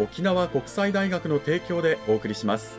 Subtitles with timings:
[0.00, 2.78] 沖縄国際大学の提供でお送りします。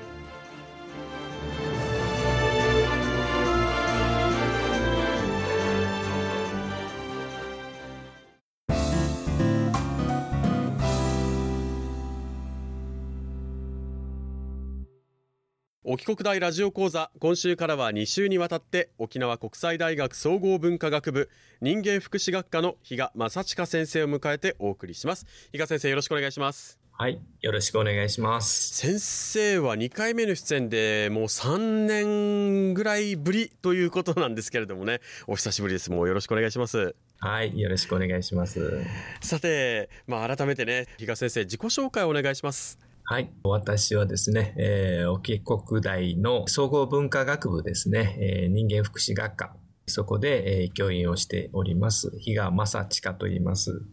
[15.83, 25.27] 沖国大ラジオ講座今週からは2週にわたって沖縄国際大学総合文化学部人間福祉学科の比嘉正親先生を迎えてお送りします。
[25.51, 26.80] 比嘉先生よろしくお願いします。
[27.01, 28.75] はい、よろしくお願いします。
[28.75, 35.01] 先生は2回目の出演でもう3年ぐらいぶりということなんですけれどもね。
[35.25, 35.89] お久しぶりです。
[35.89, 36.93] もうよろしくお願いします。
[37.17, 38.85] はい、よろしくお願いします。
[39.19, 42.77] さて、まあ、改めてね比嘉先生自己紹介をお願いします。
[43.03, 49.55] はい、私はですね、えー、沖国大の総合文化学部ですね、えー、人間福祉学科、
[49.91, 52.11] そこで、えー、教員をしております。
[52.19, 53.83] 比嘉正親と言います。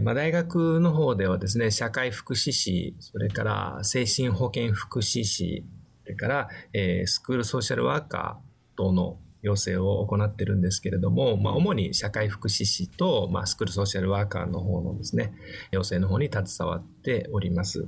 [0.00, 5.64] まあ、大学の方ではですね、社会福祉士、それから精神保健福祉士、
[6.02, 15.32] それから、えー、スクールソーシャルワーカー等の養成を行ってるんですけれども、まあ、主に社会福祉士と、まあ、スクールソーシャルワーカーの方のですね、
[15.70, 17.86] 養成の方に携わっております。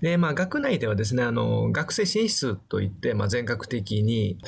[0.00, 4.38] で、まあ、学内ではですね、あの、学生支援室といって、まあ、全学的に、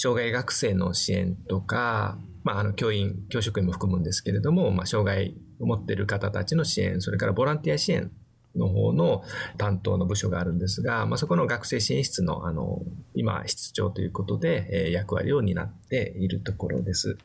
[0.00, 8.10] 障害学生の支援とか、まあ、あの、教員、教職員も含むんですけれども、まあ、障害を持っている方たちの支援、それからボランティア支援
[8.56, 9.22] の方の
[9.58, 12.80] 担当の部署があるんですが、まあ、そこの学生支援室の、あの、
[13.14, 17.18] 今、室長ということで、えー、役割を担っているところです。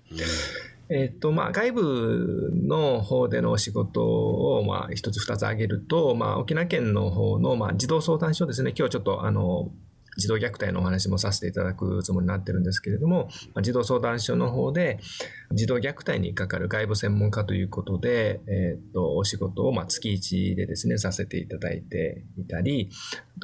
[0.90, 8.74] えっと、まあ、外部の方でのお仕事を、まあ、一つ二つ挙げると、まあ、沖縄県の方の、まあ、児童相談所ですね。
[8.78, 9.72] 今日ちょっと、あの、
[10.18, 15.00] 児童虐待のお話もさせていただくつもりになってるんですけれども、まあ、児童相談所の方で、
[15.52, 22.90] 児童虐待にかかる外部専門家ということで、えっと、お仕事を、ま、月1でですね、させていただいていたり、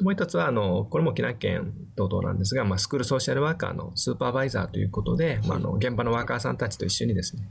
[0.02, 7.48] もう一つは、あの、これも沖縄県等々なんですが、まあ、スクールソーシャルワーカーのスーパーバイザーということで、まあ、あの、現場のワーカーさんたちと一緒にですね、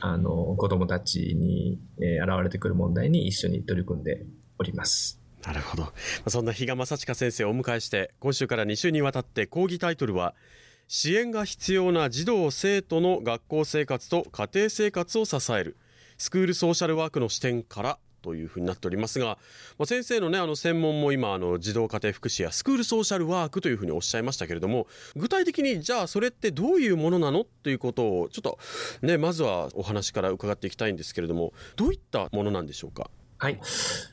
[0.00, 4.24] あの、子供たちに、え、現れてくる問題に一緒に取り組んで
[4.58, 5.19] おります。
[5.44, 5.92] なるほど。
[6.28, 10.34] そんな比嘉正親先生をお迎えして、今週から2週にわたって講義タイトルは、
[10.86, 15.76] 支援が必要な児童生徒の学校生活と家庭生活を支える、
[16.18, 19.38] スクールソーシャルワークの視点からというふうになっておりますが、
[19.78, 27.46] まあ、先生のね、あの専門も今、あの児童家庭福祉やスクールソーシャルワークというふうにおっしゃいましたけれども、具体的にじゃあそれってどういうものなの？
[27.62, 28.58] ということを、ちょっと
[29.00, 33.10] ね、まずはお話から伺っていきたいんですけれども、どういったものなんでしょうか？
[33.40, 33.58] はい。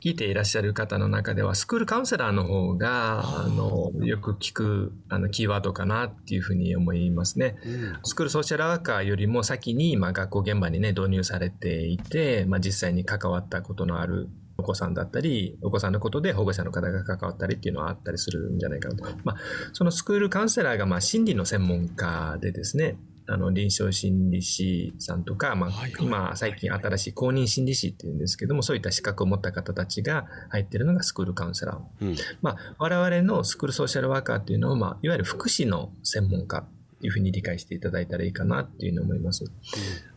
[0.01, 7.57] 聞いていらっしゃる方の中では、スクールカウンセラーの方が、あの、よく聞く、あの、キーワードかなっていうふうに思いますね。
[7.65, 19.03] うん、スクールソーシャルワーカーよりも先に、まあ、学校現場にね、導入されていて、まあ、実際に関わったことのあるお子さんだったり、お子さんのことで保護者の方が関わったりっていうのはあったりするんじゃないかなと。
[19.25, 19.35] まあ、
[19.73, 22.95] そのスクールカウンセラーが、まあ、心理の専門家でですね、
[23.27, 32.05] あの、臨床心理士さんとか、まあ、はいはい、今、最近新しい公認心理士っていうんですけども、そういった資格を持った方たちが入っているのがスクールカウンセラー。
[32.05, 36.65] うん、まあ、我々のスクールソーシャルワーカーっていうのは、まあ、いわゆる福祉の専門家
[37.01, 39.45] いうふうに理解していただいたらいいかなっていうのを思います。
[39.45, 39.51] うん、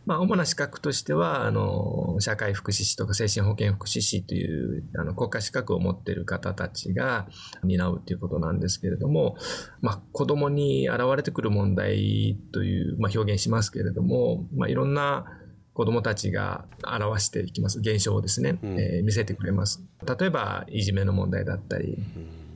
[0.05, 7.27] まあ、主な資格としては、あの、社会福祉士とか精神保健福祉士という、あの、国家資格を持っている方たちが
[7.63, 9.35] 担うということなんですけれども、
[9.81, 15.25] まあ、子供に現れてくる問題という、まあ、表現しますけれども、まあ、いろんな
[15.73, 17.79] 子供たちが表していきます。
[17.79, 19.83] 現象をですね、うん、えー、見せてくれます。
[20.19, 21.97] 例えば、いじめの問題だったり、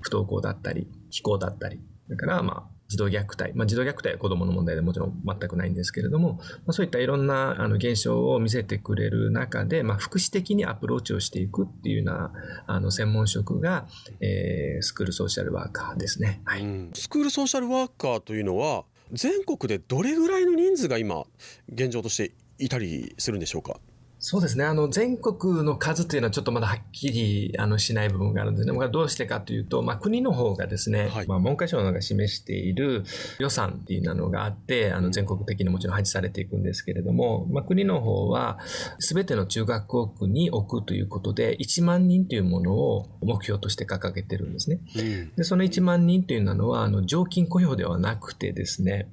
[0.02, 1.80] 不登校だったり、非行だったり、
[2.10, 12.32] だから、まあ、児童虐待、まあ、児童虐待は子供の問題でもちろん全くないんですけれども、まあ、そういったいろんなあの現象を見せてくれる中で、まあ、福祉的にアプローチをしていくっていうような
[12.68, 13.88] あの専門職が、
[14.22, 21.24] えー、スクールソーシャルワーカーですね、はい、うん、スクールソーシャルワーカーというのは全国でどれぐらいの人数が今
[21.70, 23.80] 現状としていたりするんでしょうか？
[24.28, 24.66] そうですね。
[24.66, 28.76] あの、全国の数っていうのはちょっとまだはっきり、あの、しない部分があるんですね。
[28.90, 33.04] どうしてかというと、まあ、国の方がですね、はい、まあ、文科省が示している
[33.38, 38.58] 予算っていうのがあって、あの、全国的にもちろん配置されていくんですけれども、まあ、国の方は、
[38.98, 44.80] すべての中学校区に置くということで、1万人というものを目標として掲げてるんですね。
[44.96, 49.08] うん、で、その1万人というのは、あの、常勤雇用ではなくてですね、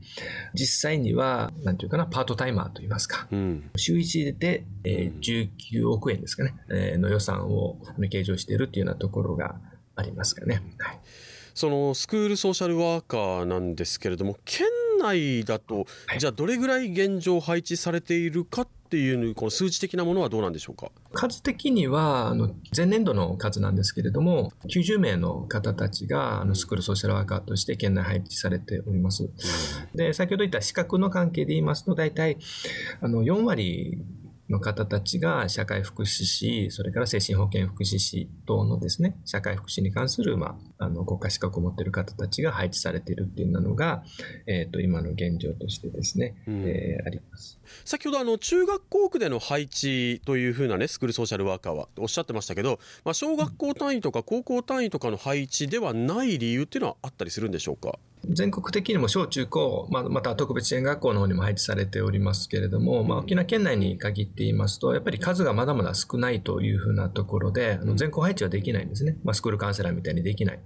[0.54, 7.78] 実際には、なんていうかな、パートタイマーといいますか、うん、週1で、えー、19億円ですかね、えー、の予算を
[8.10, 9.56] 計上しているというようなところが
[9.96, 10.62] ありますかね。
[10.78, 11.00] はい、
[11.54, 14.66] そのスクールソーシャルワーカーなんですけれども、県
[15.00, 15.87] 内だと、
[16.19, 20.90] じゃあどれぐらい現状配置されているかっていうこの数字的なものはどうなんでしょうか？
[21.14, 29.31] 数的にはあの前年度の数なんですけれども90名の方たちがあのスクールソーシャルワーカーとして県内配置されております。
[29.94, 32.37] で先ほど言った資格の関係で言いますと大体
[33.00, 33.98] あの4割
[34.52, 44.05] の方たちが社会福祉士、それから精神保健福祉士等のですね、社会福祉に関する、まあ、あの、国家資格を持っている方たちが配置されているっていうのが、
[44.46, 47.58] えっ、ー、と、今の現状としてですね、うん、えー、あります。
[47.84, 57.99] 先ほど、あの、中学校区での配置というふうなね、スクールソーシャルワーカーはおっしゃってましたけど、まあ、小学校単位とか高校単位とかの配置ではない理由っていうのはあったりするんでしょうか？
[58.25, 69.17] 全国的にも小中高、まあ、また特別支援学校の方にも配置されておりますけれども、まあ、沖縄県内に限って言いますと、やっぱり数がまだまだ少ないというふうなところで、あの全校配置はできないんですね。
[69.25, 70.61] まあ、スクールカウンセラーみたいにできない。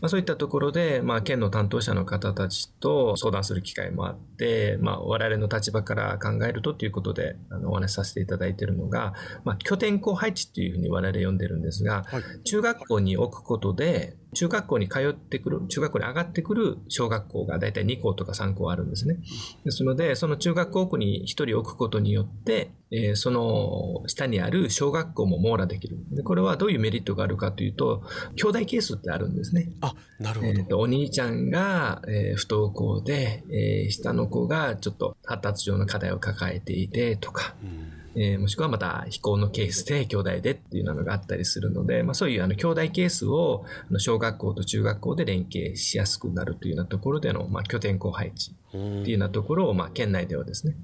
[0.00, 9.14] まあ、そういったところで、まあ、県の担当者の方たちと相談する機会もあって、まあ、我々の立場から考えるとということで、あの、お話しさせていただいているのが、
[9.44, 19.16] まあ、拠点校配置っていうふうに我々呼んでるんですが、はい、中学校に置くことで、中学校に通ってくる、中学校に上がってくる小学校がだいたい2校とか3校あるんですね。
[19.64, 25.98] ですので、その中学校区に1人置くことによって、えー、その下にある小学校も網羅できる。
[26.10, 28.02] で、これはどういうメリットがあるかというと、
[28.36, 29.70] 兄弟係数ってあるんですね。
[29.80, 30.52] あ、なるほど。
[30.52, 43.64] えー、お兄ちゃんが、えー、不登校で、えー、下の子がちょっと発達上の課題を抱えていてとか、うんえー、もしくはまた非行のケースで兄弟でっていうのがあったりするので、まあ、そういうあの兄弟ケースを
[43.98, 50.76] 小学校と中学校で連携しやすくなるというようなところでの、まあ、拠点校配置っていうようなところを、まあ、県内ではですね、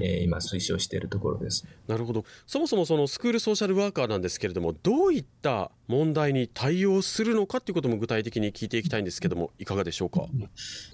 [0.00, 1.66] えー、今推奨しているところです。
[1.86, 2.24] なるほど。
[2.46, 10.26] そもそもそのスクールソーシャルワーカーなんですけれども、どういった問題に対応するのかということも具体的に聞いていきたいんですけども、いかがでしょうか？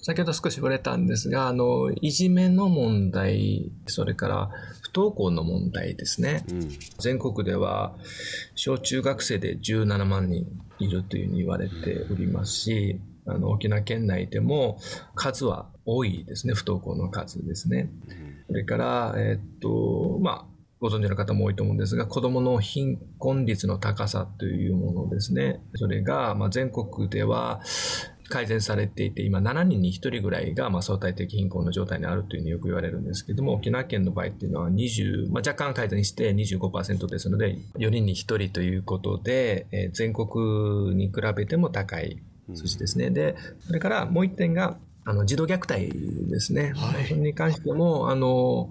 [0.02, 4.50] 先ほど少し触れたんですが、あの、いじめの問題、それから
[4.82, 6.44] 不登校の問題ですね。
[6.50, 6.68] うん、
[6.98, 7.96] 全国では
[8.54, 10.46] 小中学生で17万人
[10.78, 14.78] いるというふうに言われておりますし、あの、沖縄県内でも
[15.14, 17.90] 数は多いですね、不登校の数ですね。
[18.46, 25.62] それから、えっと、まあ、ご存知の方も多いと思うんですが、子供の貧困率の高さというものですね。
[25.76, 27.60] それが、まあ、全国では
[28.28, 42.22] 改善されていて、今7人に1人ぐらいが、まあ、相対的貧困の状態にあるというふうによく言われるんですけども、沖縄県の場合っていうのは20、まあ、若干改善して25%ですので、4人に1人ということで、えー、全国に比べても高い
[42.54, 43.10] 数字ですね。
[43.10, 45.90] で、それからもう一点が、あの、児童虐待
[46.30, 46.72] ですね。
[46.74, 48.70] はい、それに関しても、あの、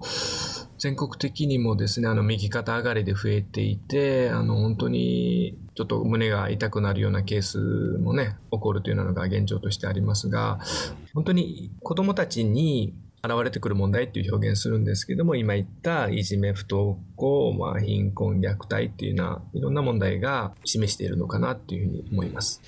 [0.78, 7.58] 全国的にもですね、あの、右肩上がりで増えていて、あの、本当に、ちょっと胸が痛くなるようなケース
[8.00, 10.58] もね、起こるというのが現状としてありますが、
[11.14, 22.60] 本当に子供たちに現れてくる問題っていう表現するんですけども、今言ったいじめ、不登校、まあ、貧困、虐待っていうような、いろんな問題が示しているのかなっていうふうに思います。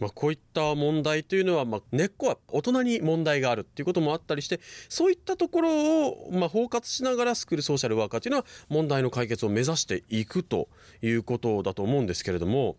[0.00, 10.68] まあ、こういった問題というのは、まあ、根っこは大人に問題があるっていうこともあったりしてそういったところを、まあ、包括しながらスクールソーシャルワーカーというのは問題の解決を目指していくと
[11.02, 12.76] いうことだと思うんですけれども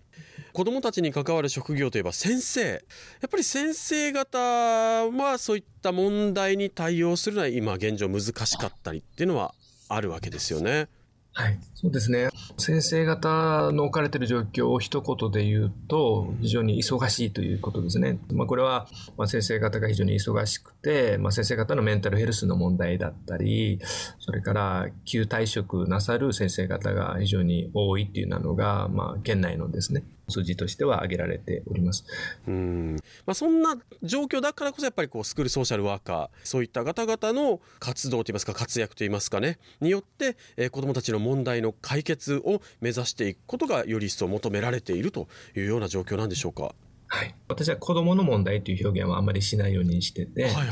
[0.53, 9.53] 子どもたちに関わる職業といえば先生やっぱり先生方はそういった問題に対応するのは今現状難しかったりっていうのは
[9.87, 10.87] あるわけですよね。
[11.33, 12.29] はい、そうですね。
[12.57, 18.19] 先生方の置かれている状況を一言で言うと、非常に忙しいということですね。
[18.33, 23.79] まあ、これは、まあ、先生方が非常に忙しくて、まあ、先生方のメンタルヘルスの問題だったり、
[24.19, 32.05] それから急退職なさる先生方が非常に多いっていうのが、まあ、県内のですね、数字としては挙げられております。
[32.47, 32.95] うん、
[33.25, 46.73] まあ、そんな状況だからこそやっぱりこうスクールソーシャルワーカーそういった方々の活動といいますか活躍といいますかねによって、えー、子どもたちの問題の解決を目指していくことがより一層求められているというような状況なんでしょうか？
[47.13, 50.67] はい、私は子供の問題という表現はあまりしないようにしてて、はいはい、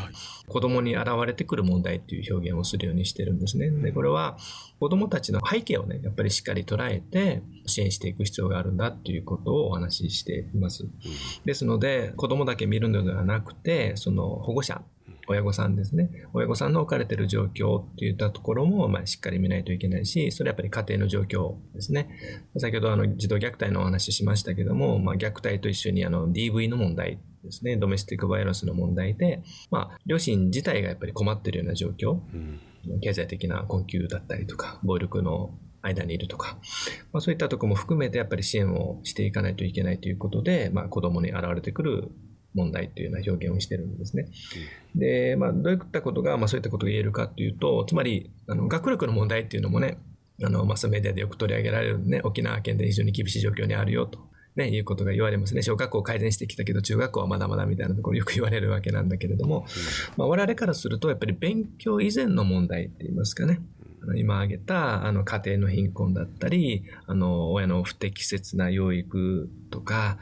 [0.47, 3.69] 子供に現れてくる問題という表現をするようにしてるんですね。
[3.69, 4.37] で、これは
[4.79, 10.85] 子供たちの背景をね、やっぱりしっかり捉えて支援していく必要があるんだということをお話ししています。
[11.43, 14.81] ですので、子供だけ見るのではなくて、その保護者、
[15.29, 16.09] 親御さんですね。
[16.33, 22.09] 親御さんの置かれている状況っていったところも、まあ、しっかり見ないといけないし、それはやっぱり家庭の状況ですね。
[22.57, 36.57] 先ほどあの児童虐待のお話ししましたけども、まあ、虐待と一緒にあの DV の問題ですね、ドメスティックバイオスの問題で、まあ、両親自体がやっぱり困っているような状況、うん、経済的な困窮だったりとか、暴力の間にいるとか、
[37.13, 42.11] まあ、そういったところも含めてやっぱり支援をしていかないといけないということで、まあ、子供に現れてくる
[42.53, 44.27] 問題というような表現をしてるんですね。
[44.95, 49.97] で、まあ、どういったことが、まあ、そういったことが言えるかというと、つまり、あの、学力の問題っていうのもね、
[50.43, 54.19] あの、マスメディアでよく取り上げられるね、沖縄県で非常に厳しい状況にあるよと。
[54.55, 55.61] ね、いうことが言われますね。
[55.61, 59.65] 小学校改善してきたけど、中学校はまだまだみたいなところよく言われるわけなんだけれども、
[60.17, 63.61] まあ、我々からすると、やっぱり勉強以前の問題って言いますかね。
[64.15, 70.17] 今挙げたあの家庭の貧困だったり、あの親の不適切な養育とか、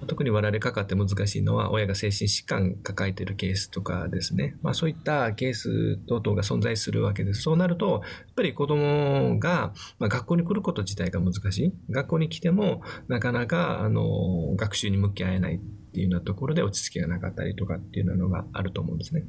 [0.00, 4.56] うん、特に我々かかって難しいのは親が精神疾患抱えているケースとかですね。
[4.62, 7.42] まあそういったケース等々が存在するわけです。
[7.42, 8.00] そうなると、やっ
[8.34, 11.72] ぱり子供が、まあ、学校に来ること自体が難しい。
[11.90, 15.60] 学校に来てもなかなかあの学習に向き合えない。
[15.98, 19.24] っていうようなところで落ち着きがなかったりとかっていうのがあると思うんですね。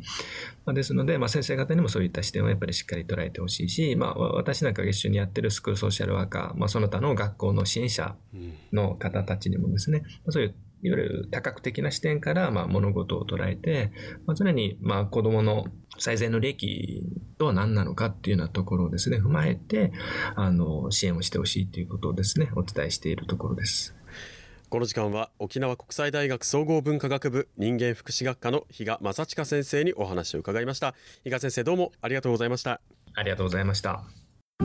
[0.66, 8.16] まあ、ですので、まあ、先生方にもそういった視点をやっぱりしっかり捉えてほしいし、まあ、私なんかが一緒にやってるスクールソーシャルワーカー、まあ、その他の学校の支援者
[8.72, 13.92] の方たちにもですね、まあ、そういういわゆる多角的な視点からまあ物事を捉えて、
[14.26, 15.66] まあ、常にまあ子供の
[15.98, 17.04] 最善の利益
[17.38, 19.92] とは何なのかっていうようなところをですね、踏まえて、
[20.36, 23.96] あの、支援をしてほしいということをですね、お伝えしているところです。
[24.70, 30.94] この時間は沖縄国際大学総合文化学部人間福祉学科の比嘉正親先生にお話を伺いました。
[31.24, 32.80] 比嘉先生どうもありがとうございました。
[33.16, 34.04] ありがとうございました。
[34.62, 34.64] あ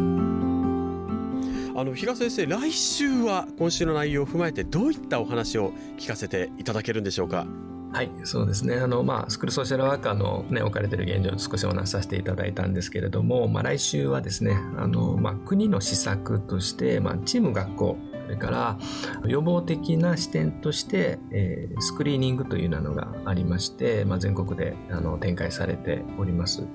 [1.85, 7.47] の比嘉先生来週は今週の内容を踏まえてどういったお話を聞かせていただけるんでしょうか？
[7.95, 8.77] はい、そうですね。
[8.77, 18.79] あの、まあ、スクールソーシャルワーカーのね、置かれている現状を少しお話しさせていただいたんですけれども、まあ、来週はですね、あの、まあ、国の施策として、まあ、チーム学校、それから
[19.27, 26.67] 予防的な視点として、えー、スクリーニングというのがありまして、まあ、全国であの展開されております。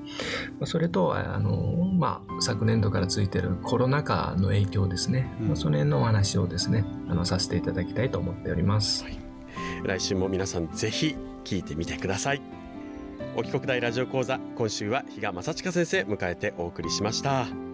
[0.66, 9.04] それとあの、まあ、昨年度からついているコロナ禍の影響ですね、うん、その辺のお話をですねあのさせていただきたいと思っております。
[9.04, 9.20] はい、
[9.84, 12.42] 来週も皆さんぜひ聞いてみてください。
[13.36, 17.69] 沖国大ラジオ講座今週は比嘉正親先生迎えてお送りしました。